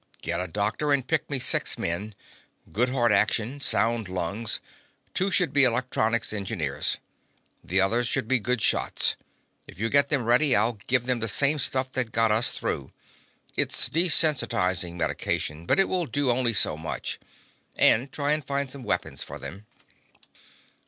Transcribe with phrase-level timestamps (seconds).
[0.23, 2.15] Get a doctor to pick me six men.
[2.71, 3.61] Good heart action.
[3.61, 4.59] Sound lungs.
[5.13, 6.97] Two should be electronics engineers.
[7.63, 9.15] The others should be good shots.
[9.67, 12.91] If you get them ready, I'll give them the same stuff that got us through.
[13.55, 17.19] It's desensitizing medication, but it will do only so much.
[17.77, 19.67] And try and find some weapons for them."